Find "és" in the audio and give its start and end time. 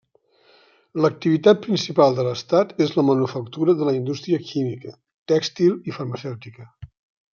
2.85-2.95